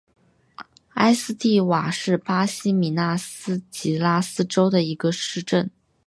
[0.95, 5.69] 埃斯蒂瓦是巴西米纳斯吉拉斯州的一个市镇。